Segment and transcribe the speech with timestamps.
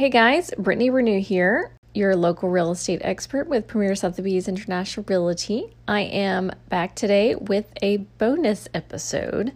[0.00, 5.76] Hey guys, Brittany Renew here, your local real estate expert with Premier Sotheby's International Realty.
[5.86, 9.52] I am back today with a bonus episode.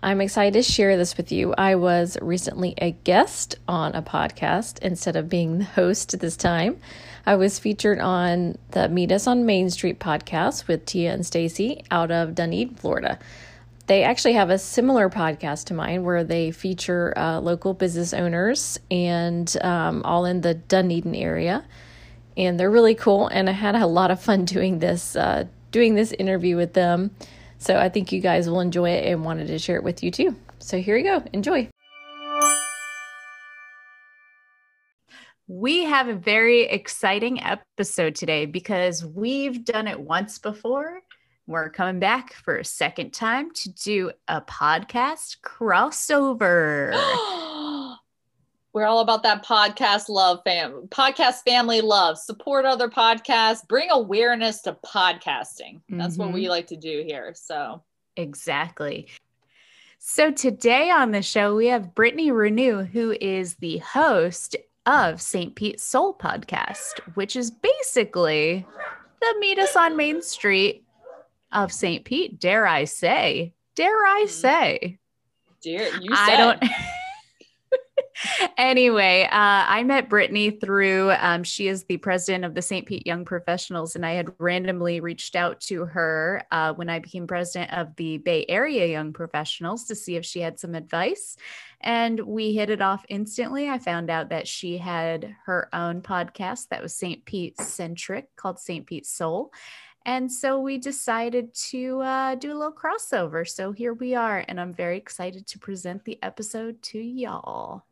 [0.00, 1.54] I'm excited to share this with you.
[1.58, 6.78] I was recently a guest on a podcast instead of being the host this time.
[7.26, 11.82] I was featured on the Meet Us on Main Street podcast with Tia and Stacy
[11.90, 13.18] out of Dunedin, Florida.
[13.90, 18.78] They actually have a similar podcast to mine where they feature uh, local business owners
[18.88, 21.64] and um, all in the Dunedin area.
[22.36, 23.26] And they're really cool.
[23.26, 27.10] And I had a lot of fun doing this, uh, doing this interview with them.
[27.58, 30.12] So I think you guys will enjoy it and wanted to share it with you
[30.12, 30.36] too.
[30.60, 31.24] So here you go.
[31.32, 31.68] Enjoy.
[35.48, 41.00] We have a very exciting episode today because we've done it once before
[41.50, 46.92] we're coming back for a second time to do a podcast crossover.
[48.72, 50.86] We're all about that podcast love, fam.
[50.90, 52.18] Podcast family love.
[52.18, 53.66] Support other podcasts.
[53.66, 55.80] Bring awareness to podcasting.
[55.88, 56.22] That's mm-hmm.
[56.22, 56.50] what we mm-hmm.
[56.50, 57.32] like to do here.
[57.34, 57.82] So
[58.16, 59.08] exactly.
[59.98, 64.54] So today on the show we have Brittany Renew, who is the host
[64.86, 65.56] of St.
[65.56, 68.64] Pete Soul Podcast, which is basically
[69.20, 70.84] the Meet Us on Main Street
[71.52, 72.04] of St.
[72.04, 73.54] Pete, dare I say?
[73.74, 74.30] Dare I mm.
[74.30, 74.98] say?
[75.62, 76.34] Dare you say?
[76.34, 76.62] I don't.
[78.56, 82.86] anyway, uh, I met Brittany through, um, she is the president of the St.
[82.86, 87.26] Pete Young Professionals, and I had randomly reached out to her uh, when I became
[87.26, 91.36] president of the Bay Area Young Professionals to see if she had some advice.
[91.80, 93.70] And we hit it off instantly.
[93.70, 97.24] I found out that she had her own podcast that was St.
[97.24, 98.86] Pete centric called St.
[98.86, 99.52] Pete Soul.
[100.06, 103.46] And so we decided to uh, do a little crossover.
[103.46, 107.84] So here we are, and I'm very excited to present the episode to y'all.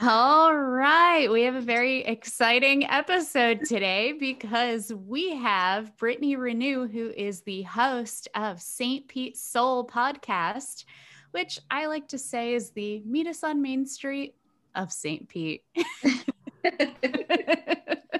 [0.00, 7.10] All right, we have a very exciting episode today because we have Brittany Renew, who
[7.10, 9.08] is the host of St.
[9.08, 10.84] Pete Soul podcast,
[11.32, 14.36] which I like to say is the Meet Us on Main Street
[14.74, 15.28] of St.
[15.28, 15.64] Pete.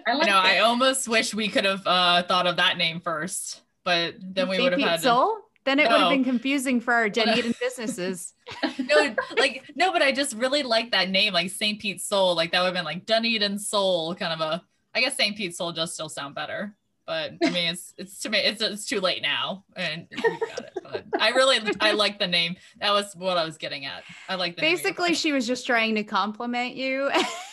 [0.06, 3.62] I like know, I almost wish we could have uh, thought of that name first,
[3.84, 5.38] but then we would have had Soul.
[5.64, 5.90] Then it no.
[5.90, 8.32] would have been confusing for our Dunedin businesses.
[8.78, 11.78] no, like no, but I just really like that name, like St.
[11.78, 12.34] Pete Soul.
[12.34, 14.62] Like that would have been like Dunedin Soul, kind of a.
[14.94, 15.36] I guess St.
[15.36, 16.74] Pete Soul does still sound better,
[17.06, 20.78] but I mean, it's it's to me, it's it's too late now, and got it.
[20.82, 22.56] But I really I like the name.
[22.80, 24.04] That was what I was getting at.
[24.28, 27.10] I like the basically she was just trying to compliment you.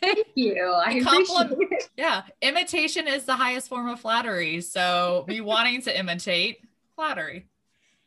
[0.00, 0.72] Thank you.
[0.74, 1.90] I Compliment, appreciate it.
[1.96, 2.22] Yeah.
[2.42, 4.60] Imitation is the highest form of flattery.
[4.60, 6.64] So be wanting to imitate
[6.96, 7.46] flattery.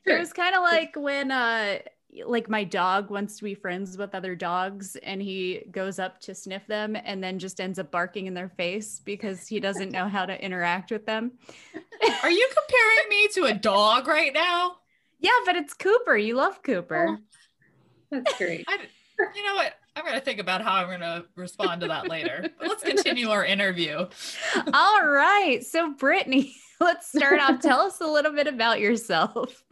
[0.06, 1.80] It was kind of like when uh
[2.26, 6.36] like my dog wants to be friends with other dogs and he goes up to
[6.36, 10.08] sniff them and then just ends up barking in their face because he doesn't know
[10.08, 11.32] how to interact with them.
[12.22, 14.76] Are you comparing me to a dog right now?
[15.20, 16.16] Yeah, but it's Cooper.
[16.16, 17.18] You love Cooper.
[17.18, 17.18] Oh,
[18.12, 18.66] that's great.
[18.68, 18.78] I,
[19.36, 19.74] you know what?
[19.96, 22.50] I'm going to think about how I'm going to respond to that later.
[22.58, 24.08] But let's continue our interview.
[24.74, 25.60] All right.
[25.64, 27.60] So, Brittany, let's start off.
[27.62, 29.64] Tell us a little bit about yourself.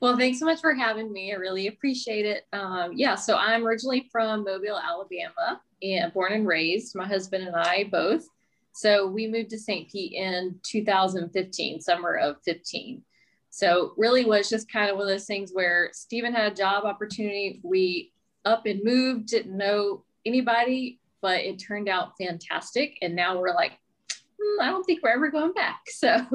[0.00, 1.32] Well, thanks so much for having me.
[1.32, 2.46] I really appreciate it.
[2.52, 6.94] Um, yeah, so I'm originally from Mobile, Alabama, and born and raised.
[6.94, 8.28] My husband and I both.
[8.72, 9.88] So we moved to St.
[9.90, 13.02] Pete in 2015, summer of 15.
[13.50, 16.84] So really was just kind of one of those things where Stephen had a job
[16.84, 17.60] opportunity.
[17.62, 18.12] We
[18.44, 22.98] up and moved, didn't know anybody, but it turned out fantastic.
[23.02, 23.72] And now we're like,
[24.12, 25.80] mm, I don't think we're ever going back.
[25.88, 26.26] So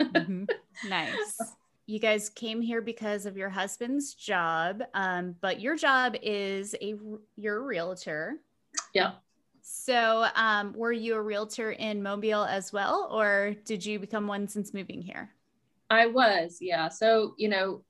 [0.00, 0.44] mm-hmm.
[0.88, 1.38] nice.
[1.90, 6.96] You guys came here because of your husband's job, um, but your job is a
[7.34, 8.40] you're a realtor.
[8.92, 9.12] Yeah.
[9.62, 14.48] So, um, were you a realtor in Mobile as well, or did you become one
[14.48, 15.30] since moving here?
[15.88, 16.88] I was, yeah.
[16.88, 17.82] So, you know,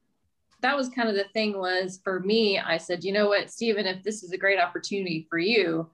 [0.61, 3.87] that was kind of the thing was for me, I said, you know what, Stephen,
[3.87, 5.89] if this is a great opportunity for you,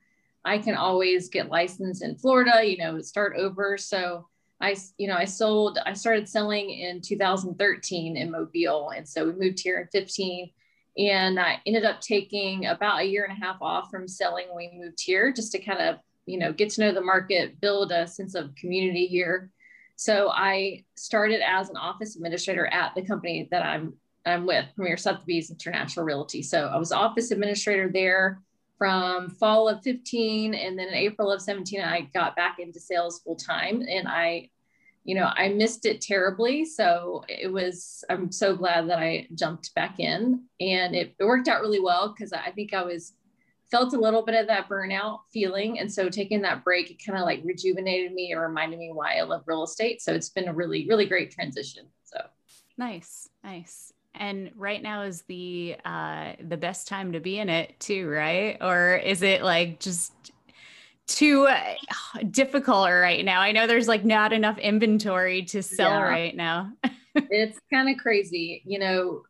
[0.44, 3.76] I can always get licensed in Florida, you know, start over.
[3.78, 4.28] So
[4.61, 8.90] I, you know, I sold, I started selling in 2013 in Mobile.
[8.90, 10.50] And so we moved here in 15
[10.96, 14.70] and I ended up taking about a year and a half off from selling when
[14.70, 15.96] we moved here just to kind of,
[16.26, 19.50] you know, get to know the market, build a sense of community here.
[19.96, 23.94] So I started as an office administrator at the company that I'm
[24.26, 26.42] I'm with Premier Sotheby's International Realty.
[26.42, 28.40] So I was office administrator there
[28.78, 33.20] from fall of 15 and then in April of 17 I got back into sales
[33.20, 34.50] full time and I
[35.04, 36.64] you know, I missed it terribly.
[36.64, 41.46] So it was, I'm so glad that I jumped back in and it, it worked
[41.46, 43.12] out really well because I think I was
[43.70, 45.78] felt a little bit of that burnout feeling.
[45.78, 49.16] And so taking that break, it kind of like rejuvenated me and reminded me why
[49.16, 50.00] I love real estate.
[50.00, 51.84] So it's been a really, really great transition.
[52.04, 52.20] So
[52.78, 53.92] nice, nice.
[54.14, 58.56] And right now is the uh the best time to be in it too, right?
[58.61, 60.12] Or is it like just
[61.06, 61.75] too uh,
[62.31, 63.40] difficult right now?
[63.40, 66.02] I know there's like not enough inventory to sell yeah.
[66.02, 66.72] right now.
[67.14, 68.62] it's kind of crazy.
[68.64, 69.22] You know,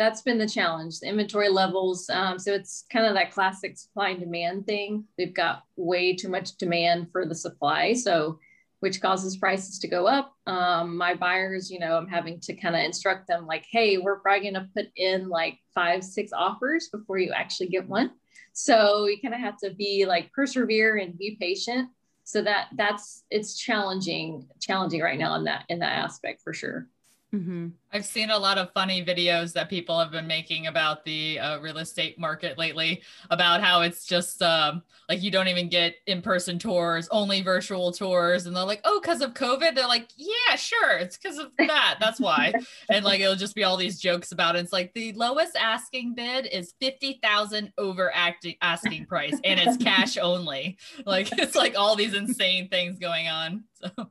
[0.00, 4.08] that's been the challenge the inventory levels um, so it's kind of that classic supply
[4.08, 8.38] and demand thing we've got way too much demand for the supply so
[8.80, 10.34] which causes prices to go up.
[10.46, 14.18] Um, my buyers you know i'm having to kind of instruct them like hey we're
[14.18, 18.10] probably going to put in like five six offers before you actually get one.
[18.52, 21.88] So you kind of have to be like persevere and be patient.
[22.24, 26.88] So that that's it's challenging challenging right now in that in that aspect for sure
[27.34, 27.68] Mm-hmm.
[27.92, 31.58] I've seen a lot of funny videos that people have been making about the uh,
[31.60, 36.22] real estate market lately, about how it's just um, like you don't even get in
[36.22, 38.46] person tours, only virtual tours.
[38.46, 39.76] And they're like, oh, because of COVID?
[39.76, 40.98] They're like, yeah, sure.
[40.98, 41.98] It's because of that.
[42.00, 42.52] That's why.
[42.90, 44.60] and like, it'll just be all these jokes about it.
[44.60, 50.18] It's like the lowest asking bid is 50,000 over acting, asking price and it's cash
[50.18, 50.78] only.
[51.06, 53.64] Like, it's like all these insane things going on.
[53.74, 54.10] So,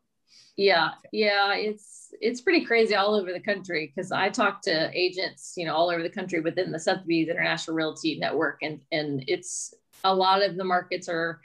[0.57, 5.54] yeah, yeah, it's, it's pretty crazy all over the country because I talk to agents,
[5.56, 9.74] you know, all over the country within the Sotheby's International Realty Network, and and it's
[10.04, 11.42] a lot of the markets are,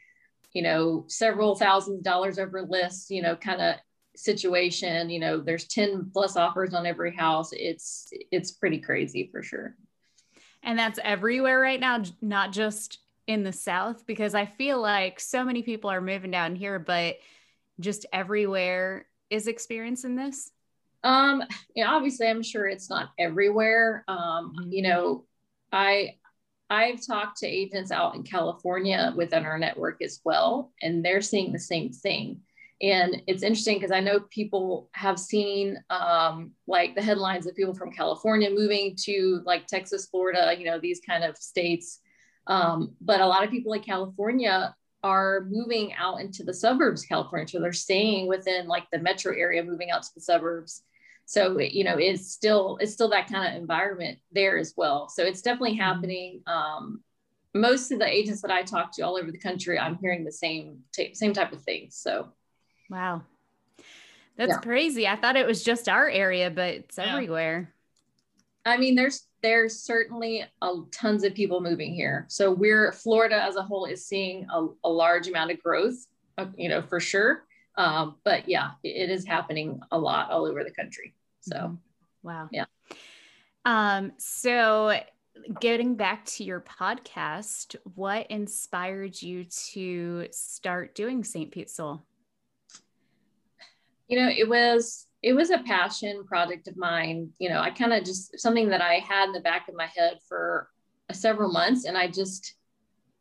[0.53, 3.77] you know, several thousand dollars over list, you know, kind of
[4.17, 5.11] situation.
[5.11, 7.51] You know, there's ten plus offers on every house.
[7.53, 9.77] It's it's pretty crazy for sure.
[10.63, 15.45] And that's everywhere right now, not just in the South, because I feel like so
[15.45, 17.17] many people are moving down here, but
[17.81, 20.51] just everywhere is experiencing this?
[21.05, 21.43] Um,
[21.75, 24.05] you know, obviously, I'm sure it's not everywhere.
[24.09, 24.73] Um, mm-hmm.
[24.73, 25.25] You know,
[25.71, 26.17] I
[26.71, 31.53] I've talked to agents out in California within our network as well, and they're seeing
[31.53, 32.41] the same thing.
[32.83, 37.75] And it's interesting because I know people have seen um, like the headlines of people
[37.75, 42.01] from California moving to like Texas, Florida, you know, these kind of states.
[42.47, 44.75] Um, but a lot of people in California
[45.05, 49.63] are moving out into the suburbs california so they're staying within like the metro area
[49.63, 50.83] moving out to the suburbs
[51.27, 55.23] so you know it's still it's still that kind of environment there as well so
[55.23, 55.83] it's definitely mm-hmm.
[55.83, 57.01] happening um,
[57.55, 60.33] most of the agents that i talk to all over the country i'm hearing the
[60.33, 62.29] same t- same type of things so
[62.91, 63.23] wow
[64.37, 64.59] that's yeah.
[64.59, 67.15] crazy i thought it was just our area but it's yeah.
[67.15, 67.73] everywhere
[68.65, 72.25] i mean there's there's certainly a, tons of people moving here.
[72.29, 76.07] So we're Florida as a whole is seeing a, a large amount of growth,
[76.39, 77.45] uh, you know, for sure.
[77.77, 81.15] Um, but yeah, it, is happening a lot all over the country.
[81.41, 81.75] So, mm-hmm.
[82.23, 82.49] wow.
[82.53, 82.67] Yeah.
[83.65, 85.01] Um, so
[85.61, 91.51] getting back to your podcast, what inspired you to start doing St.
[91.51, 92.05] Pete Soul?
[94.09, 97.31] You know, it was it was a passion project of mine.
[97.39, 99.87] You know, I kind of just something that I had in the back of my
[99.87, 100.69] head for
[101.13, 101.87] several months.
[101.87, 102.55] And I just,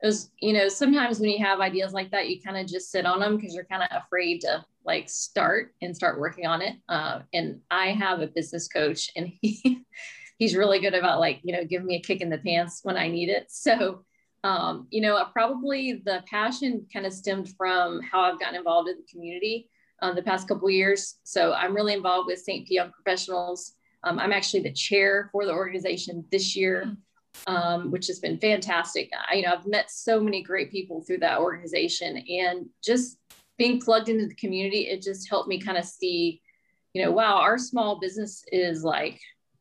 [0.03, 2.91] it was, you know, sometimes when you have ideas like that, you kind of just
[2.91, 6.61] sit on them because you're kind of afraid to like start and start working on
[6.61, 6.75] it.
[6.89, 9.85] Uh, and I have a business coach and he,
[10.37, 12.97] he's really good about like, you know, giving me a kick in the pants when
[12.97, 13.47] I need it.
[13.49, 14.03] So,
[14.43, 18.97] um, you know, probably the passion kind of stemmed from how I've gotten involved in
[18.97, 19.69] the community
[20.01, 21.15] uh, the past couple years.
[21.23, 22.67] So I'm really involved with St.
[22.67, 23.75] Pete Young Professionals.
[24.03, 26.93] Um, I'm actually the chair for the organization this year,
[27.47, 29.09] um, which has been fantastic.
[29.29, 33.17] I, you know, I've met so many great people through that organization, and just
[33.57, 36.41] being plugged into the community, it just helped me kind of see,
[36.93, 39.19] you know, wow, our small business is like,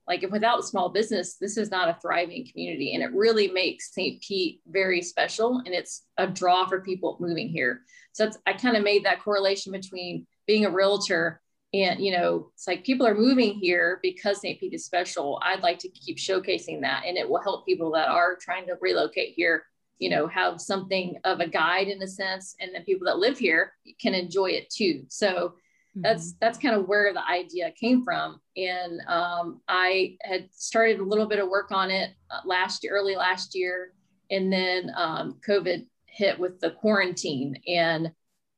[0.08, 3.92] like if without small business, this is not a thriving community, and it really makes
[3.92, 4.22] St.
[4.22, 7.82] Pete very special, and it's a draw for people moving here.
[8.12, 11.41] So I kind of made that correlation between being a realtor
[11.72, 14.60] and you know it's like people are moving here because st.
[14.60, 15.40] Pete is special.
[15.42, 18.76] I'd like to keep showcasing that and it will help people that are trying to
[18.80, 19.64] relocate here
[19.98, 23.38] you know have something of a guide in a sense and then people that live
[23.38, 25.04] here can enjoy it too.
[25.08, 26.02] So mm-hmm.
[26.02, 28.40] that's that's kind of where the idea came from.
[28.56, 32.94] And um, i had started a little bit of work on it uh, last year
[32.94, 33.94] early last year
[34.30, 37.56] and then um, covid hit with the quarantine.
[37.66, 38.12] And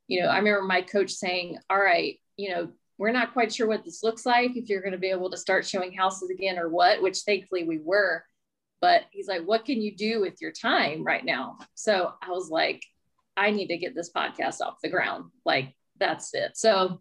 [0.07, 3.67] you know, I remember my coach saying, all right, you know, we're not quite sure
[3.67, 6.59] what this looks like, if you're going to be able to start showing houses again
[6.59, 8.25] or what, which thankfully we were.
[8.81, 11.59] But he's like, what can you do with your time right now?
[11.75, 12.83] So I was like,
[13.37, 15.31] I need to get this podcast off the ground.
[15.45, 16.57] Like, that's it.
[16.57, 17.01] So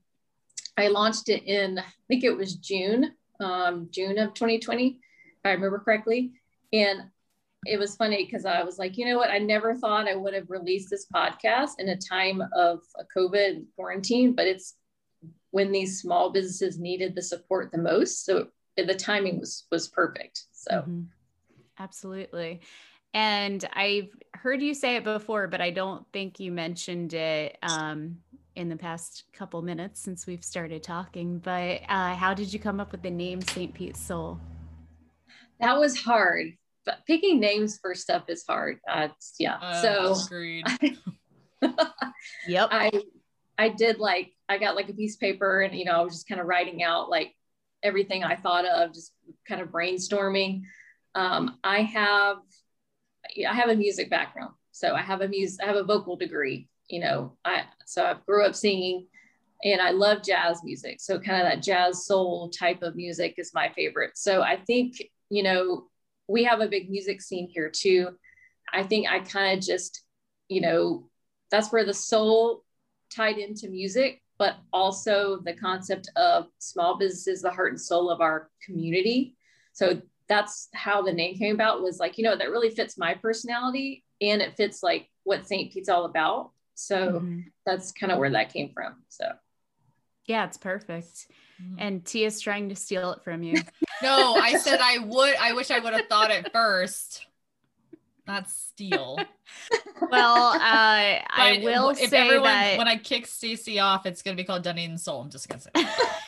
[0.78, 4.98] I launched it in, I think it was June, um, June of 2020, if
[5.46, 6.34] I remember correctly.
[6.72, 7.04] And
[7.66, 9.30] it was funny because I was like, you know what?
[9.30, 13.66] I never thought I would have released this podcast in a time of a COVID
[13.76, 14.76] quarantine, but it's
[15.54, 18.26] when these small businesses needed the support the most.
[18.26, 20.46] So the timing was was perfect.
[20.52, 21.02] So mm-hmm.
[21.78, 22.62] absolutely.
[23.14, 28.18] And I've heard you say it before, but I don't think you mentioned it um,
[28.56, 31.38] in the past couple minutes since we've started talking.
[31.38, 33.76] But uh, how did you come up with the name St.
[33.76, 34.40] Pete's Soul?
[35.60, 36.58] That was hard.
[36.84, 38.80] But picking names for stuff is hard.
[38.90, 39.58] Uh, yeah.
[39.62, 40.66] Uh, so agreed.
[42.48, 42.70] yep.
[42.72, 42.92] I
[43.58, 46.14] I did like I got like a piece of paper and you know I was
[46.14, 47.36] just kind of writing out like
[47.82, 49.12] everything I thought of, just
[49.48, 50.64] kind of brainstorming.
[51.16, 52.38] Um, I have
[53.48, 56.70] I have a music background, so I have a music I have a vocal degree.
[56.88, 59.08] You know, I so I grew up singing,
[59.64, 61.02] and I love jazz music.
[61.02, 64.18] So kind of that jazz soul type of music is my favorite.
[64.18, 65.86] So I think you know
[66.28, 68.10] we have a big music scene here too.
[68.72, 70.04] I think I kind of just
[70.48, 71.10] you know
[71.52, 72.64] that's where the soul
[73.16, 78.22] tied into music but also the concept of small businesses, the heart and soul of
[78.22, 79.36] our community.
[79.74, 83.14] So that's how the name came about was like, you know, that really fits my
[83.14, 85.72] personality and it fits like what St.
[85.72, 86.52] Pete's all about.
[86.76, 87.40] So mm-hmm.
[87.66, 88.96] that's kind of where that came from.
[89.10, 89.32] So
[90.26, 91.28] yeah, it's perfect.
[91.62, 91.76] Mm-hmm.
[91.78, 93.62] And Tia's trying to steal it from you.
[94.02, 95.36] no, I said I would.
[95.36, 97.26] I wish I would have thought it first
[98.28, 99.18] not steal.
[100.12, 104.36] well, uh, I will if say everyone, that when I kick Stacy off, it's going
[104.36, 105.22] to be called Dunedin Soul.
[105.22, 105.70] I'm just going to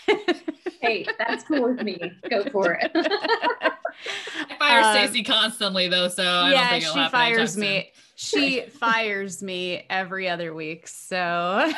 [0.07, 0.35] say.
[0.81, 1.99] hey, that's cool with me.
[2.29, 2.91] Go for it.
[2.95, 7.91] I fire um, Stacy constantly though, so I yeah, don't think it'll she fires me.
[8.17, 11.71] She fires me every other week, so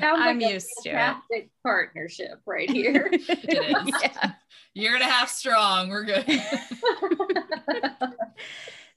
[0.00, 1.50] I'm like used to it.
[1.62, 3.08] Partnership right here.
[3.12, 3.94] it is.
[4.02, 4.32] Yeah.
[4.74, 5.90] Year and a half strong.
[5.90, 6.24] We're good.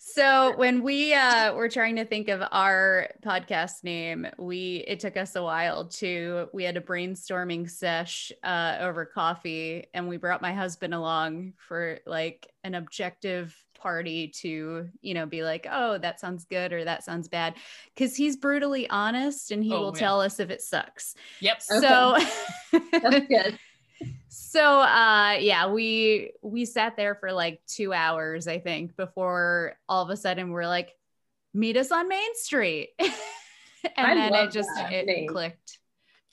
[0.07, 5.17] So when we uh, were trying to think of our podcast name, we it took
[5.17, 10.43] us a while to we had a brainstorming sesh uh, over coffee, and we brought
[10.43, 16.19] my husband along for like an objective party to you know be like oh that
[16.19, 17.55] sounds good or that sounds bad
[17.93, 19.99] because he's brutally honest and he oh, will yeah.
[19.99, 21.15] tell us if it sucks.
[21.39, 21.63] Yep.
[21.63, 22.17] So
[22.91, 23.57] that's good
[24.37, 30.03] so uh yeah we we sat there for like two hours i think before all
[30.03, 30.91] of a sudden we're like
[31.53, 33.11] meet us on main street and
[33.95, 35.29] I then it just it name.
[35.29, 35.79] clicked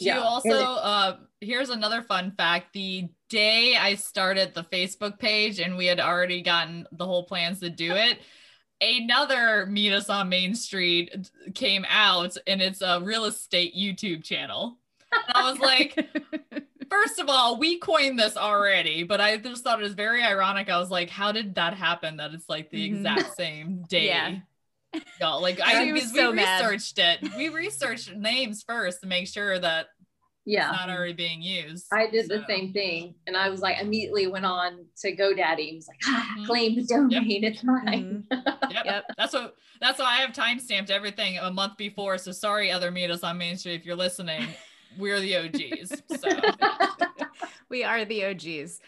[0.01, 0.17] yeah.
[0.17, 5.77] you also uh here's another fun fact the day i started the facebook page and
[5.77, 8.19] we had already gotten the whole plans to do it
[8.81, 14.77] another meet us on main street came out and it's a real estate youtube channel
[15.13, 15.97] and i was like
[16.93, 20.69] first of all, we coined this already, but I just thought it was very ironic.
[20.69, 22.19] I was like, how did that happen?
[22.19, 23.07] That it's like the mm-hmm.
[23.07, 24.07] exact same day.
[24.07, 24.37] Yeah.
[25.21, 26.61] Y'all, like I was so we mad.
[26.61, 27.35] researched it.
[27.37, 29.87] We researched names first to make sure that
[30.45, 31.87] yeah it's not already being used.
[31.91, 32.37] I did so.
[32.37, 33.15] the same thing.
[33.27, 36.45] And I was like immediately went on to GoDaddy and was like, ah, mm-hmm.
[36.45, 37.53] claim the domain, yep.
[37.53, 38.27] it's mine.
[38.31, 38.71] Mm-hmm.
[38.71, 38.85] yep.
[38.85, 39.05] yep.
[39.17, 42.19] That's what that's why I have time stamped everything a month before.
[42.19, 44.47] So sorry, other meet us on Main Street if you're listening
[44.99, 46.03] we're the OGs.
[46.21, 46.29] So.
[47.73, 48.81] we are the OGs.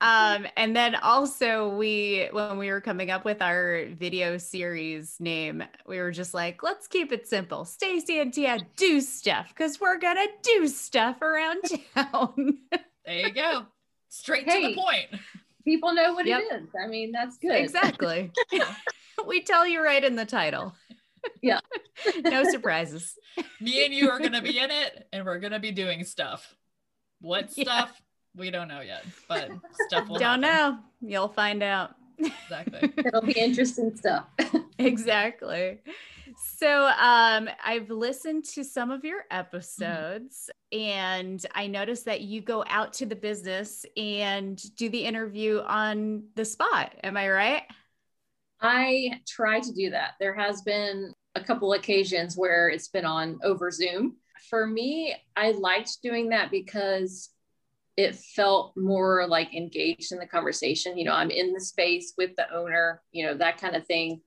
[0.00, 5.62] Um, and then also we when we were coming up with our video series name,
[5.86, 7.64] we were just like, let's keep it simple.
[7.64, 11.62] Stacy and Tia do stuff because we're gonna do stuff around
[11.94, 12.58] town.
[13.06, 13.66] there you go.
[14.08, 15.22] Straight hey, to the point.
[15.64, 16.42] People know what yep.
[16.50, 16.68] it is.
[16.78, 17.54] I mean, that's good.
[17.54, 18.32] Exactly.
[19.26, 20.74] we tell you right in the title
[21.42, 21.60] yeah.
[22.24, 23.16] no surprises.
[23.60, 26.04] Me and you are going to be in it and we're going to be doing
[26.04, 26.54] stuff.
[27.20, 27.66] What stuff?
[27.66, 27.86] Yeah.
[28.34, 29.50] We don't know yet, but
[29.88, 30.80] stuff will Don't happen.
[31.00, 31.08] know.
[31.08, 31.94] You'll find out.
[32.18, 32.92] Exactly.
[33.04, 34.24] It'll be interesting stuff.
[34.78, 35.80] exactly.
[36.36, 40.80] So um, I've listened to some of your episodes mm-hmm.
[40.80, 46.24] and I noticed that you go out to the business and do the interview on
[46.34, 46.94] the spot.
[47.02, 47.62] Am I right?
[48.62, 50.12] I try to do that.
[50.20, 54.16] There has been a couple occasions where it's been on over Zoom.
[54.48, 57.30] For me, I liked doing that because
[57.96, 60.96] it felt more like engaged in the conversation.
[60.96, 64.20] You know, I'm in the space with the owner, you know, that kind of thing.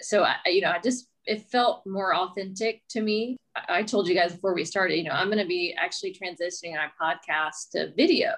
[0.00, 3.36] So, I, you know, I just, it felt more authentic to me.
[3.68, 6.74] I, told you guys before we started, you know, I'm going to be actually transitioning
[6.76, 8.32] our podcast to video.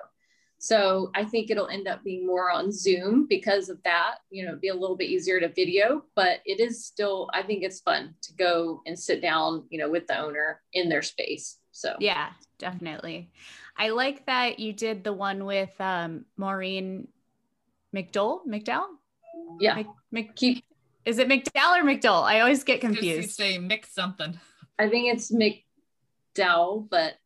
[0.64, 4.14] So I think it'll end up being more on Zoom because of that.
[4.30, 7.62] You know, be a little bit easier to video, but it is still, I think
[7.62, 11.59] it's fun to go and sit down, you know, with the owner in their space.
[11.73, 13.30] So yeah, definitely.
[13.76, 17.09] I like that you did the one with um, Maureen
[17.94, 18.47] McDowell.
[18.47, 18.87] McDowell?
[19.61, 19.75] Yeah.
[19.75, 20.64] Mc, Mc, Keep.
[21.04, 22.23] Is it McDowell or McDowell?
[22.23, 23.04] I always get confused.
[23.04, 24.40] You say mix something.
[24.78, 27.24] I think it's McDowell, but no,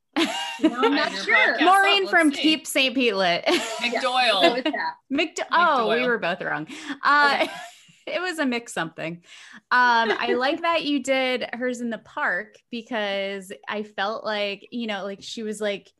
[0.64, 1.60] I'm not sure.
[1.62, 2.42] Maureen up, from see.
[2.42, 2.94] Keep St.
[2.94, 3.44] Pete Lit.
[3.44, 4.72] McDole.
[5.12, 6.66] McDo- oh, we were both wrong.
[7.02, 7.52] Uh, okay.
[8.06, 9.22] it was a mix something.
[9.70, 14.86] Um, I like that you did hers in the park because I felt like, you
[14.86, 15.92] know, like she was like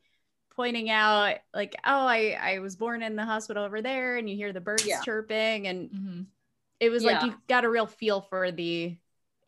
[0.55, 4.35] pointing out like, oh, I, I was born in the hospital over there and you
[4.35, 5.01] hear the birds yeah.
[5.01, 6.21] chirping and mm-hmm.
[6.79, 7.11] it was yeah.
[7.11, 8.97] like you got a real feel for the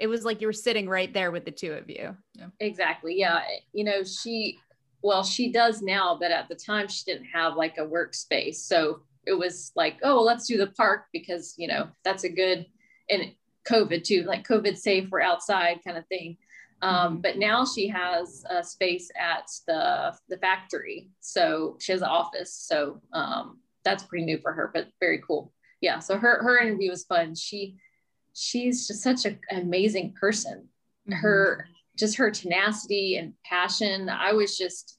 [0.01, 2.17] it was like you were sitting right there with the two of you.
[2.33, 2.47] Yeah.
[2.59, 3.17] Exactly.
[3.17, 3.41] Yeah.
[3.71, 4.57] You know, she,
[5.03, 8.55] well, she does now, but at the time she didn't have like a workspace.
[8.55, 12.29] So it was like, oh, well, let's do the park because, you know, that's a
[12.29, 12.65] good,
[13.11, 13.31] and
[13.69, 16.35] COVID too, like COVID safe, we're outside kind of thing.
[16.81, 17.21] Um, mm-hmm.
[17.21, 22.51] but now she has a space at the the factory, so she has an office.
[22.51, 25.53] So um, that's pretty new for her, but very cool.
[25.79, 25.99] Yeah.
[25.99, 27.35] So her her interview was fun.
[27.35, 27.77] She
[28.33, 30.67] she's just such a, an amazing person.
[31.09, 31.13] Mm-hmm.
[31.13, 34.09] Her just her tenacity and passion.
[34.09, 34.97] I was just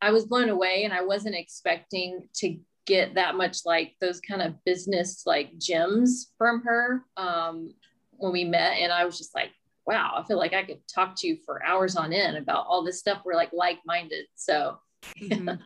[0.00, 4.42] I was blown away, and I wasn't expecting to get that much like those kind
[4.42, 7.70] of business like gems from her um,
[8.12, 9.50] when we met, and I was just like,
[9.86, 12.84] wow, I feel like I could talk to you for hours on end about all
[12.84, 13.22] this stuff.
[13.24, 14.78] We're like like minded, so.
[15.20, 15.50] Mm-hmm.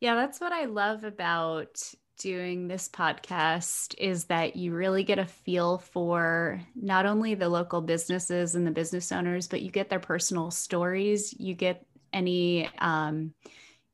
[0.00, 1.76] Yeah, that's what I love about
[2.18, 7.80] doing this podcast is that you really get a feel for not only the local
[7.80, 11.34] businesses and the business owners, but you get their personal stories.
[11.38, 13.32] You get any, um,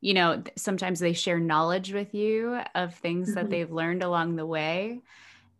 [0.01, 3.35] you know, sometimes they share knowledge with you of things mm-hmm.
[3.35, 5.01] that they've learned along the way.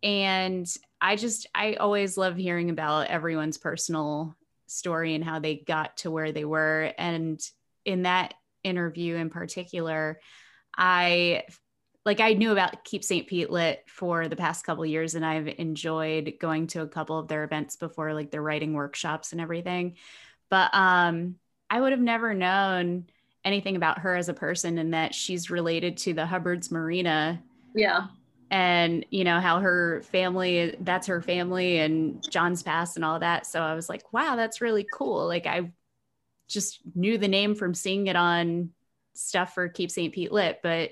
[0.01, 0.67] And
[0.99, 4.35] I just, I always love hearing about everyone's personal
[4.67, 6.91] story and how they got to where they were.
[6.97, 7.39] And
[7.85, 10.19] in that interview in particular,
[10.77, 11.43] I
[12.05, 13.27] like I knew about Keep St.
[13.27, 17.27] Pete lit for the past couple years and I've enjoyed going to a couple of
[17.27, 19.95] their events before like their writing workshops and everything.
[20.49, 21.35] But um
[21.69, 23.07] I would have never known
[23.43, 27.41] anything about her as a person and that she's related to the Hubbard's Marina.
[27.73, 28.07] Yeah.
[28.51, 33.47] And you know how her family that's her family and John's Pass and all that.
[33.47, 35.25] So I was like, wow, that's really cool.
[35.25, 35.71] Like I
[36.47, 38.69] just knew the name from seeing it on
[39.15, 40.13] stuff for Keep St.
[40.13, 40.91] Pete lit, but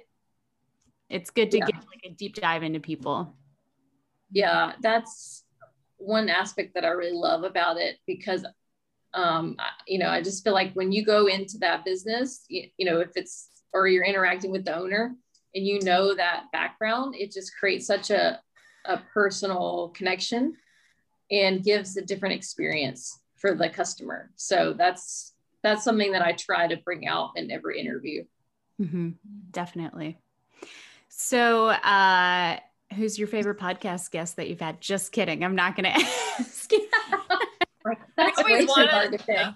[1.13, 1.65] it's good to yeah.
[1.65, 3.35] get like a deep dive into people.
[4.31, 5.43] Yeah, that's
[5.97, 8.45] one aspect that I really love about it because
[9.13, 12.85] um, you know, I just feel like when you go into that business, you, you
[12.85, 15.15] know, if it's or you're interacting with the owner
[15.55, 18.39] and you know that background, it just creates such a,
[18.85, 20.55] a personal connection
[21.31, 24.31] and gives a different experience for the customer.
[24.35, 28.25] So that's that's something that I try to bring out in every interview.
[28.81, 29.11] Mm-hmm.
[29.51, 30.17] Definitely.
[31.15, 32.57] So, uh,
[32.95, 34.81] who's your favorite podcast guest that you've had?
[34.81, 35.43] Just kidding.
[35.43, 36.71] I'm not going to ask.
[38.17, 39.27] That's way too hard to pick.
[39.27, 39.53] Yeah.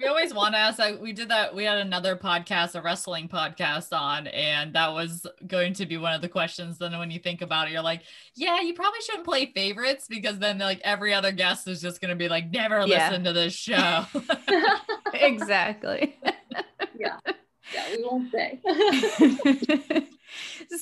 [0.00, 0.80] We always want to ask.
[0.80, 1.54] Like, we did that.
[1.54, 6.12] We had another podcast, a wrestling podcast, on, and that was going to be one
[6.12, 6.76] of the questions.
[6.76, 8.02] Then, when you think about it, you're like,
[8.34, 12.10] "Yeah, you probably shouldn't play favorites because then, like, every other guest is just going
[12.10, 13.08] to be like, never yeah.
[13.08, 14.04] listen to this show."
[15.14, 16.18] exactly.
[16.98, 17.18] yeah,
[17.72, 20.08] yeah, we won't say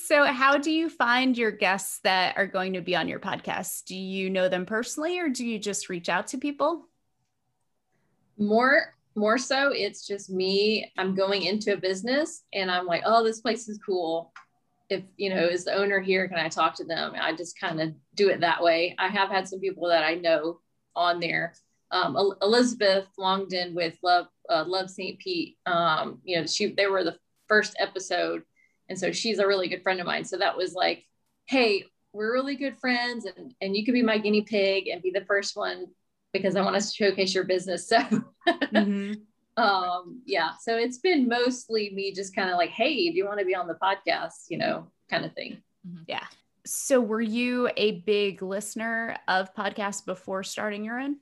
[0.03, 3.85] so, how do you find your guests that are going to be on your podcast?
[3.85, 6.87] Do you know them personally or do you just reach out to people?
[8.37, 10.91] More more so it's just me.
[10.97, 14.33] I'm going into a business and i'm like oh this place is cool.
[14.89, 16.27] If you know is the owner here?
[16.27, 17.13] Can i talk to them?
[17.19, 18.95] I just kind of do it that way.
[18.97, 20.59] I have had some people that i know
[20.95, 21.53] on there.
[21.91, 25.57] Um, elizabeth longden with love uh, love st pete.
[25.65, 28.43] Um, you know she they were the first episode
[28.89, 30.25] and so she's a really good friend of mine.
[30.25, 31.05] So that was like,
[31.45, 35.11] hey, we're really good friends and, and you could be my guinea pig and be
[35.11, 35.87] the first one
[36.31, 37.91] because I want to showcase your business.
[38.45, 39.61] So mm-hmm.
[39.63, 43.39] um yeah, so it's been mostly me just kind of like, hey, do you want
[43.39, 44.45] to be on the podcast?
[44.49, 45.61] You know, kind of thing.
[45.87, 46.03] Mm-hmm.
[46.07, 46.25] Yeah.
[46.65, 51.17] So were you a big listener of podcasts before starting your own?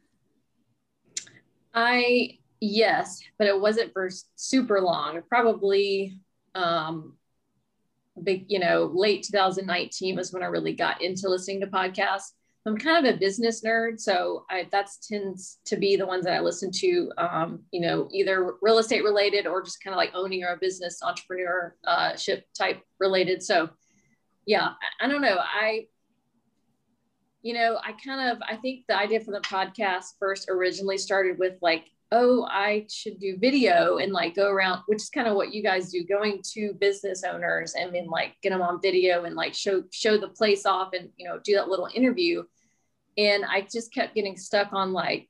[1.74, 5.22] I yes, but it wasn't for super long.
[5.30, 6.18] Probably
[6.56, 7.18] um
[8.24, 12.32] big, you know, late 2019 was when I really got into listening to podcasts.
[12.66, 16.36] I'm kind of a business nerd, so I, that tends to be the ones that
[16.36, 17.12] I listen to.
[17.18, 20.60] Um, you know, either real estate related or just kind of like owning your own
[20.62, 23.42] business, entrepreneurship type related.
[23.42, 23.70] So,
[24.46, 24.70] yeah,
[25.02, 25.38] I, I don't know.
[25.40, 25.88] I,
[27.42, 31.40] you know, I kind of I think the idea for the podcast first originally started
[31.40, 35.36] with like oh, I should do video and like go around, which is kind of
[35.36, 39.24] what you guys do, going to business owners and then like get them on video
[39.24, 42.44] and like show show the place off and you know do that little interview.
[43.18, 45.30] And I just kept getting stuck on like,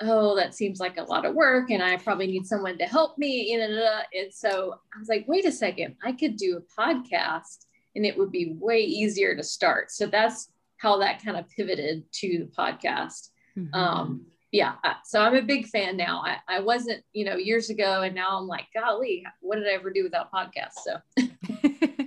[0.00, 3.18] oh, that seems like a lot of work, and I probably need someone to help
[3.18, 3.54] me.
[3.54, 8.16] And so I was like, wait a second, I could do a podcast and it
[8.16, 9.90] would be way easier to start.
[9.90, 13.28] So that's how that kind of pivoted to the podcast.
[13.56, 13.74] Mm-hmm.
[13.74, 16.22] Um, yeah uh, so i'm a big fan now.
[16.24, 19.72] I, I wasn't you know years ago and now i'm like golly what did i
[19.72, 20.98] ever do without podcasts so.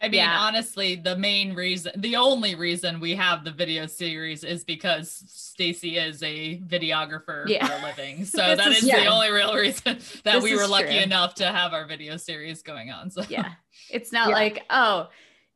[0.00, 0.38] I mean yeah.
[0.38, 5.96] honestly the main reason the only reason we have the video series is because stacy
[5.96, 7.66] is a videographer yeah.
[7.66, 8.24] for a living.
[8.36, 9.04] So that is, is yeah.
[9.04, 10.98] the only real reason that this we were lucky true.
[10.98, 13.24] enough to have our video series going on so.
[13.28, 13.52] Yeah.
[13.90, 15.08] It's not like oh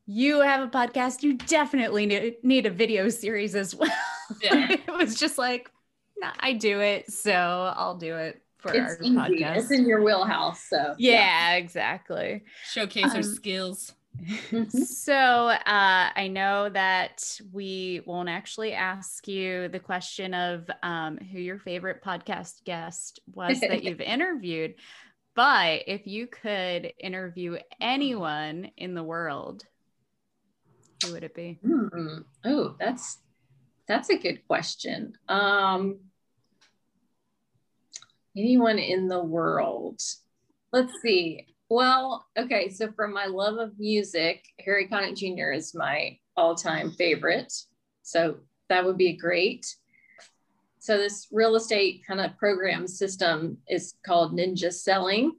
[0.06, 3.90] you have a podcast you definitely need, need a video series as well.
[4.42, 4.72] Yeah.
[4.72, 5.70] It was just like
[6.40, 7.32] I do it, so
[7.76, 9.16] I'll do it for it's our easy.
[9.16, 9.56] podcast.
[9.56, 10.64] It's in your wheelhouse.
[10.68, 11.56] So yeah, yeah.
[11.56, 12.44] exactly.
[12.70, 13.94] Showcase um, our skills.
[14.68, 21.38] so uh, I know that we won't actually ask you the question of um, who
[21.38, 24.74] your favorite podcast guest was that you've interviewed,
[25.34, 29.64] but if you could interview anyone in the world,
[31.04, 31.58] who would it be?
[31.64, 32.18] Mm-hmm.
[32.44, 33.18] Oh, that's
[33.86, 35.14] that's a good question.
[35.28, 35.98] Um,
[38.36, 40.00] anyone in the world.
[40.72, 41.46] Let's see.
[41.68, 42.68] Well, okay.
[42.68, 45.52] So for my love of music, Harry Connick Jr.
[45.52, 47.52] is my all-time favorite.
[48.02, 48.36] So
[48.68, 49.66] that would be great.
[50.78, 55.32] So this real estate kind of program system is called Ninja Selling.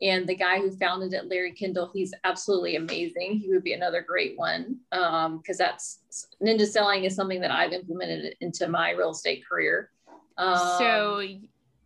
[0.00, 3.38] And the guy who founded it, Larry Kendall, he's absolutely amazing.
[3.38, 6.00] He would be another great one because um, that's
[6.42, 9.90] ninja selling is something that I've implemented into my real estate career.
[10.36, 11.22] Um, so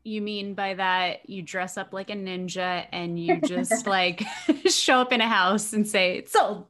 [0.04, 4.22] you mean by that you dress up like a ninja and you just like
[4.66, 6.66] show up in a house and say it's sold.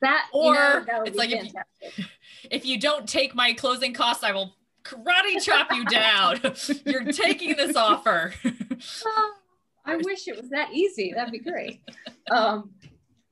[0.00, 2.04] That or you know, that it's like if you,
[2.50, 6.40] if you don't take my closing costs i will karate chop you down.
[6.84, 8.34] You're taking this offer.
[9.06, 9.34] Oh,
[9.84, 11.12] i wish it was that easy.
[11.14, 11.82] That'd be great.
[12.30, 12.70] Um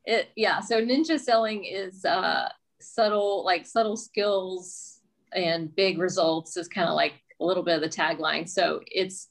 [0.05, 2.49] it yeah so ninja selling is uh
[2.81, 5.01] subtle like subtle skills
[5.33, 8.49] and big results is kind of like a little bit of the tagline.
[8.49, 9.29] So it's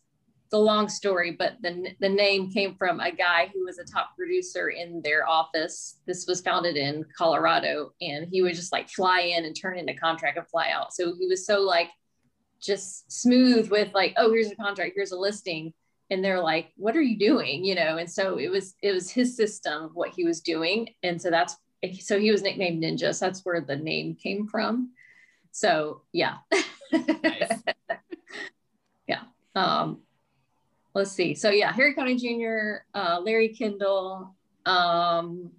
[0.51, 4.15] the long story, but the, the name came from a guy who was a top
[4.17, 5.99] producer in their office.
[6.07, 9.89] This was founded in Colorado, and he would just like fly in and turn in
[9.89, 10.93] a contract and fly out.
[10.93, 11.89] So he was so like
[12.59, 15.73] just smooth with like, oh, here's a contract, here's a listing.
[16.09, 17.63] And they're like, what are you doing?
[17.63, 20.89] You know, and so it was it was his system, what he was doing.
[21.03, 21.55] And so that's
[21.99, 23.13] so he was nicknamed Ninja.
[23.13, 24.93] So that's where the name came from.
[25.51, 26.37] So yeah.
[26.91, 27.51] Nice.
[29.07, 29.21] yeah.
[29.55, 29.99] Um,
[30.93, 31.35] let's see.
[31.35, 34.35] So yeah, Harry Connick Jr., uh, Larry Kendall.
[34.65, 35.51] Um,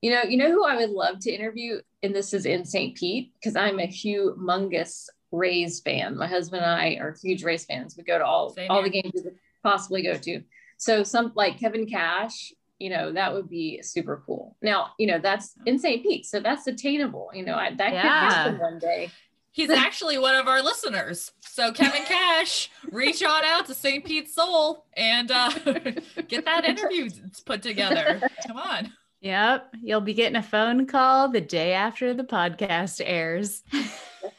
[0.00, 2.96] you know, you know who I would love to interview, and this is in St.
[2.96, 6.16] Pete because I'm a humongous Rays fan.
[6.16, 7.96] My husband and I are huge Rays fans.
[7.96, 8.90] We go to all Same all here.
[8.90, 10.42] the games we could possibly go to.
[10.76, 14.56] So some like Kevin Cash, you know, that would be super cool.
[14.62, 16.02] Now, you know, that's in St.
[16.02, 17.30] Pete, so that's attainable.
[17.34, 18.02] You know, I, that yeah.
[18.02, 19.10] could happen one day.
[19.52, 21.32] He's actually one of our listeners.
[21.40, 24.04] So Kevin Cash, reach on out to St.
[24.04, 25.50] Pete Soul and uh,
[26.28, 27.10] get that interview
[27.44, 28.20] put together.
[28.46, 28.92] Come on.
[29.20, 29.74] Yep.
[29.82, 33.62] You'll be getting a phone call the day after the podcast airs.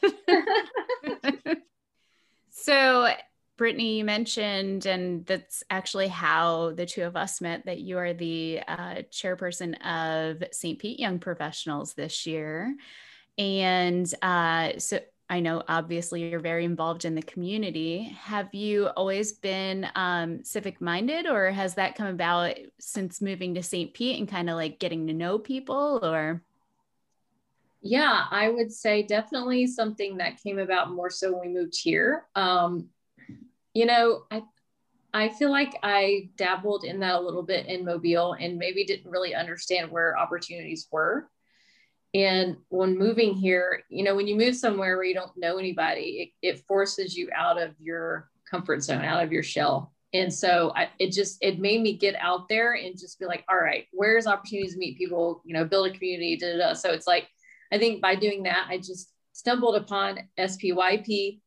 [2.50, 3.12] so,
[3.58, 8.14] Brittany, you mentioned, and that's actually how the two of us met, that you are
[8.14, 10.78] the uh, chairperson of St.
[10.78, 12.74] Pete Young Professionals this year.
[13.38, 18.16] And uh, so I know obviously you're very involved in the community.
[18.22, 23.62] Have you always been um, civic minded, or has that come about since moving to
[23.62, 23.94] St.
[23.94, 26.42] Pete and kind of like getting to know people, or?
[27.80, 32.26] Yeah, I would say definitely something that came about more so when we moved here.
[32.34, 32.88] Um,
[33.72, 34.42] you know, I
[35.12, 39.10] I feel like I dabbled in that a little bit in Mobile and maybe didn't
[39.10, 41.28] really understand where opportunities were.
[42.12, 46.34] And when moving here, you know, when you move somewhere where you don't know anybody,
[46.42, 49.92] it, it forces you out of your comfort zone, out of your shell.
[50.12, 53.44] And so I, it just, it made me get out there and just be like,
[53.48, 56.72] all right, where's opportunities to meet people, you know, build a community, da, da, da.
[56.72, 57.28] So it's like,
[57.72, 61.40] I think by doing that, I just stumbled upon SPYP.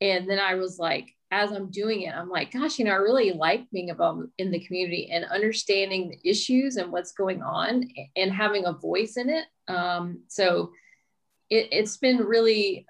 [0.00, 2.96] And then I was like, as I'm doing it, I'm like, gosh, you know, I
[2.96, 7.88] really like being involved in the community and understanding the issues and what's going on
[8.16, 9.44] and having a voice in it.
[9.68, 10.72] Um, so
[11.48, 12.86] it, it's been really,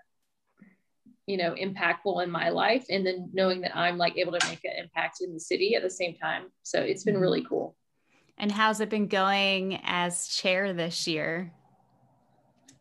[1.27, 2.87] you know, impactful in my life.
[2.89, 5.83] And then knowing that I'm like able to make an impact in the city at
[5.83, 6.45] the same time.
[6.63, 7.23] So it's been mm-hmm.
[7.23, 7.77] really cool.
[8.39, 11.53] And how's it been going as chair this year?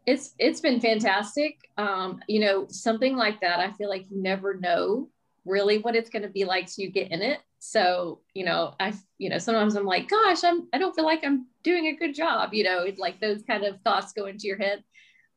[0.06, 1.58] It's it's been fantastic.
[1.78, 5.10] Um, you know, something like that, I feel like you never know
[5.46, 7.40] really what it's going to be like till you get in it.
[7.60, 11.24] So, you know, I, you know, sometimes I'm like, gosh, I'm, I don't feel like
[11.24, 14.58] I'm doing a good job, you know, like those kind of thoughts go into your
[14.58, 14.84] head.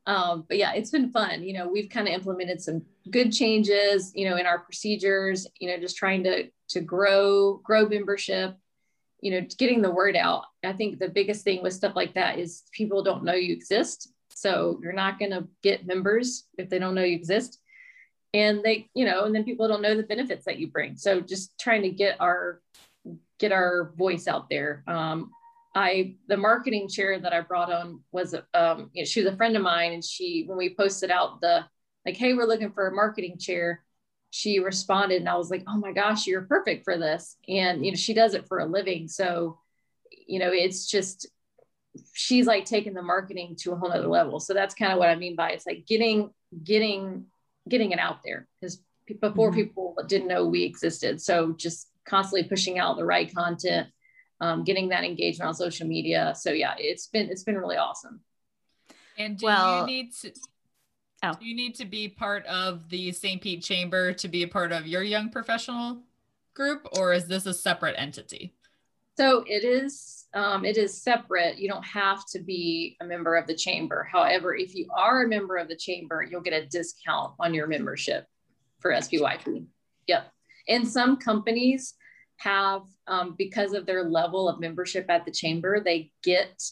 [0.06, 1.42] Um, but yeah, it's been fun.
[1.42, 5.68] You know, we've kind of implemented some good changes, you know, in our procedures, you
[5.68, 8.56] know, just trying to, to grow, grow membership,
[9.20, 10.44] you know, getting the word out.
[10.64, 14.12] I think the biggest thing with stuff like that is people don't know you exist.
[14.30, 17.61] So you're not going to get members if they don't know you exist
[18.34, 20.96] and they you know and then people don't know the benefits that you bring.
[20.96, 22.60] So just trying to get our
[23.38, 24.84] get our voice out there.
[24.86, 25.30] Um,
[25.74, 29.36] i the marketing chair that i brought on was um, you know, she was a
[29.36, 29.92] friend of mine.
[29.92, 31.64] And she when we posted out the
[32.06, 33.82] like hey we're looking for a marketing chair
[34.30, 37.36] she responded and i was like oh my gosh you're perfect for this.
[37.48, 39.08] And you know she does it for a living.
[39.08, 39.58] So
[40.26, 41.26] you know it's just
[42.14, 44.40] she's like taking the marketing to a whole nother level.
[44.40, 46.30] So that's kind of what i mean by it's like getting
[46.64, 47.26] getting
[47.68, 48.80] getting it out there because
[49.20, 49.60] before mm-hmm.
[49.60, 51.20] people didn't know we existed.
[51.20, 53.88] So just constantly pushing out the right content,
[54.40, 56.34] um, getting that engagement on social media.
[56.36, 58.20] So yeah, it's been it's been really awesome.
[59.18, 60.32] And do well, you need to
[61.22, 61.32] oh.
[61.38, 63.40] do you need to be part of the St.
[63.40, 66.02] Pete Chamber to be a part of your young professional
[66.54, 68.54] group, or is this a separate entity?
[69.16, 71.58] So it is um, it is separate.
[71.58, 74.08] You don't have to be a member of the chamber.
[74.10, 77.66] However, if you are a member of the chamber, you'll get a discount on your
[77.66, 78.26] membership
[78.80, 79.66] for SPYP.
[80.06, 80.32] Yep.
[80.68, 81.94] And some companies
[82.38, 86.62] have, um, because of their level of membership at the chamber, they get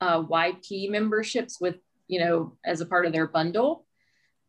[0.00, 3.84] uh, YP memberships with, you know, as a part of their bundle.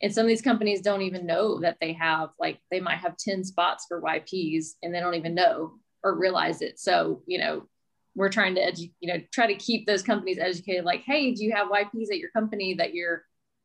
[0.02, 3.18] And some of these companies don't even know that they have, like, they might have
[3.18, 6.78] 10 spots for YPs and they don't even know or realize it.
[6.78, 7.68] So, you know,
[8.16, 11.44] we're trying to edu- you know try to keep those companies educated like hey do
[11.44, 13.24] you have yps at your company that you're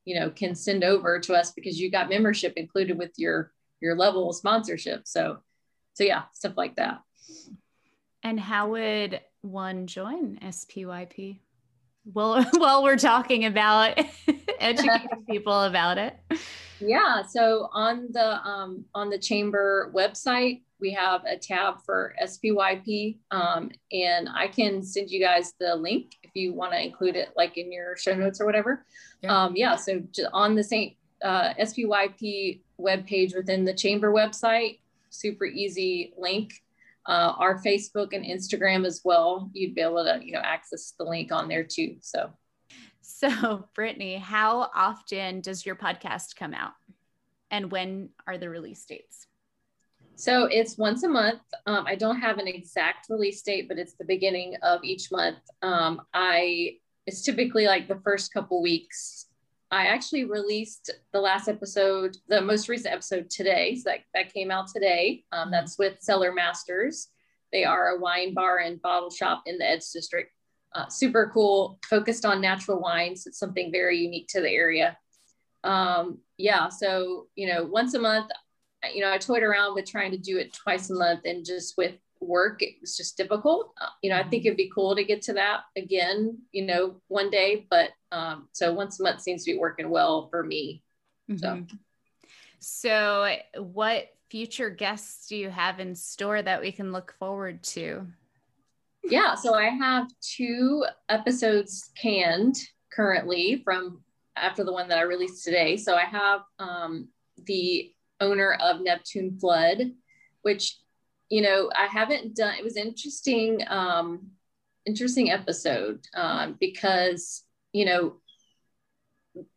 [0.09, 3.95] you know can send over to us because you got membership included with your your
[3.95, 5.07] level of sponsorship?
[5.07, 5.39] So
[5.93, 7.03] so yeah stuff like that.
[8.23, 11.39] And how would one join spyp
[12.05, 14.01] well while we're talking about
[14.61, 16.17] educating people about it.
[16.81, 23.19] Yeah so on the um, on the chamber website we have a tab for SPYP,
[23.31, 27.31] um, and I can send you guys the link if you want to include it,
[27.37, 28.85] like in your show notes or whatever.
[29.23, 29.45] Yeah.
[29.45, 30.97] Um, yeah so on the St.
[31.23, 34.79] Uh, SPYP webpage within the chamber website,
[35.11, 36.53] super easy link.
[37.07, 39.51] Uh, our Facebook and Instagram as well.
[39.55, 41.97] You'd be able to, you know, access the link on there too.
[42.03, 42.31] So,
[43.01, 46.75] so Brittany, how often does your podcast come out,
[47.51, 49.27] and when are the release dates?
[50.17, 51.43] So it's once a month.
[51.67, 55.39] Um, I don't have an exact release date, but it's the beginning of each month.
[55.63, 59.27] Um, I it's typically like the first couple weeks.
[59.71, 63.77] I actually released the last episode, the most recent episode today.
[63.77, 65.25] So that, that came out today.
[65.33, 65.53] Um, mm-hmm.
[65.53, 67.09] that's with Cellar Masters.
[67.53, 70.33] They are a wine bar and bottle shop in the Edge District.
[70.75, 73.27] Uh, super cool, focused on natural wines.
[73.27, 74.99] It's something very unique to the area.
[75.65, 78.31] Um, yeah, so you know, once a month
[78.95, 81.77] you know, I toyed around with trying to do it twice a month and just
[81.77, 83.73] with work, it was just difficult.
[83.81, 87.01] Uh, you know, I think it'd be cool to get to that again, you know,
[87.09, 90.83] one day, but um, so once a month seems to be working well for me.
[91.31, 91.65] Mm-hmm.
[92.61, 97.63] So, so what future guests do you have in store that we can look forward
[97.63, 98.07] to?
[99.05, 102.57] Yeah, so I have two episodes canned
[102.93, 104.03] currently from
[104.37, 105.77] after the one that I released today.
[105.77, 107.09] So I have um,
[107.47, 109.93] the owner of Neptune Flood,
[110.43, 110.77] which,
[111.29, 112.55] you know, I haven't done.
[112.59, 114.31] It was interesting, um,
[114.87, 118.17] interesting episode um, because, you know,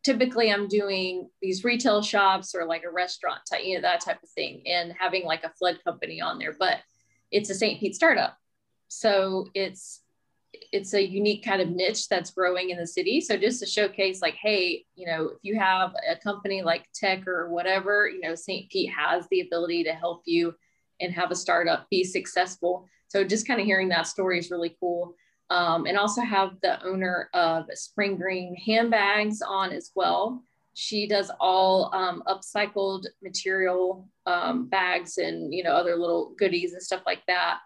[0.04, 4.22] typically I'm doing these retail shops or like a restaurant type, you know, that type
[4.22, 6.78] of thing, and having like a flood company on there, but
[7.30, 7.80] it's a St.
[7.80, 8.36] Pete startup.
[8.88, 10.01] So it's
[10.72, 13.20] it's a unique kind of niche that's growing in the city.
[13.20, 17.26] So just to showcase, like, hey, you know, if you have a company like tech
[17.26, 18.70] or whatever, you know, St.
[18.70, 20.54] Pete has the ability to help you
[21.00, 22.88] and have a startup be successful.
[23.08, 25.14] So just kind of hearing that story is really cool.
[25.50, 30.42] Um, and also have the owner of Spring Green handbags on as well.
[30.74, 36.82] She does all um, upcycled material um, bags and you know other little goodies and
[36.82, 37.58] stuff like that.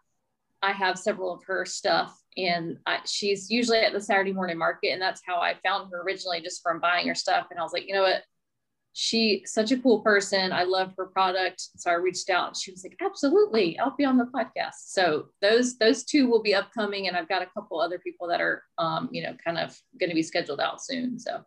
[0.63, 4.89] I have several of her stuff, and I, she's usually at the Saturday morning market,
[4.89, 7.49] and that's how I found her originally, just from buying her stuff.
[7.51, 8.23] And I was like, you know what,
[8.99, 10.53] she such a cool person.
[10.53, 11.61] I love her product.
[11.77, 14.87] So I reached out and she was like, absolutely, I'll be on the podcast.
[14.87, 17.07] So those those two will be upcoming.
[17.07, 20.15] And I've got a couple other people that are um, you know, kind of gonna
[20.15, 21.19] be scheduled out soon.
[21.19, 21.43] So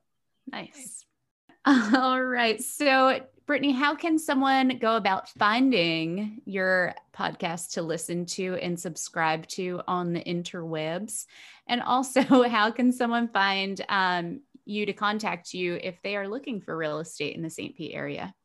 [0.52, 1.08] nice.
[1.65, 2.62] All right.
[2.62, 9.47] So Brittany, how can someone go about finding your podcast to listen to and subscribe
[9.47, 11.25] to on the interwebs?
[11.65, 16.62] And also, how can someone find um, you to contact you if they are looking
[16.62, 17.75] for real estate in the St.
[17.75, 18.35] Pete area?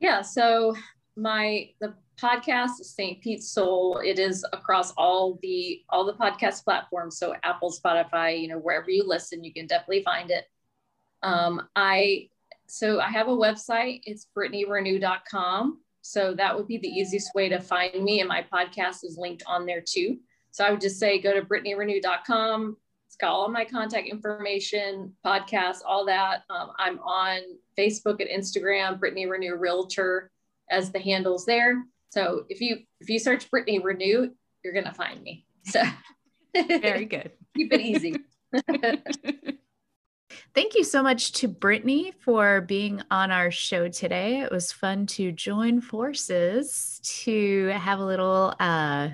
[0.00, 0.74] Yeah, so
[1.14, 3.22] my the podcast is St.
[3.22, 4.02] Pete Soul.
[4.04, 7.18] It is across all the all the podcast platforms.
[7.18, 10.46] So Apple, Spotify, you know, wherever you listen, you can definitely find it.
[11.22, 12.30] Um, I
[12.72, 14.00] so I have a website.
[14.04, 15.78] It's brittanyrenew.com.
[16.00, 18.20] So that would be the easiest way to find me.
[18.20, 20.16] And my podcast is linked on there too.
[20.52, 25.80] So I would just say go to brittanyrenew.com, it's got all my contact information, podcasts,
[25.86, 26.44] all that.
[26.48, 27.40] Um, I'm on
[27.76, 30.30] Facebook and Instagram, Brittany Renew Realtor
[30.70, 31.84] as the handles there.
[32.08, 34.30] So if you if you search Brittany Renew,
[34.64, 35.44] you're gonna find me.
[35.66, 35.82] So
[36.54, 37.32] very good.
[37.54, 38.16] Keep it easy.
[40.54, 44.42] Thank you so much to Brittany for being on our show today.
[44.42, 49.08] It was fun to join forces to have a little uh,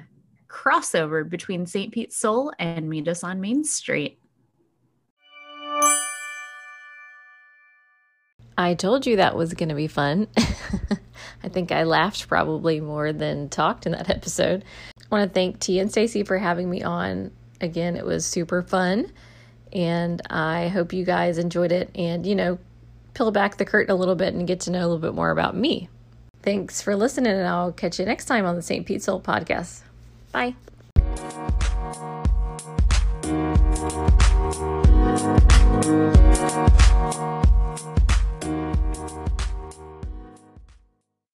[0.49, 1.93] crossover between St.
[1.93, 4.19] Pete Soul and Meet Us on Main Street.
[8.57, 10.27] I told you that was going to be fun.
[10.37, 14.65] I think I laughed probably more than talked in that episode.
[14.99, 17.31] I want to thank T and Stacy for having me on.
[17.61, 19.13] Again, it was super fun,
[19.79, 22.59] and I hope you guys enjoyed it and, you know,
[23.15, 25.31] peel back the curtain a little bit and get to know a little bit more
[25.31, 25.89] about me.
[26.43, 28.85] Thanks for listening, and I'll catch you next time on the St.
[28.85, 29.83] Pete Soul podcast.
[30.33, 30.55] Bye.